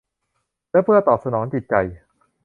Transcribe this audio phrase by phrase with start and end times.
[0.71, 1.75] และเพื่อตอบสนองจิตใจ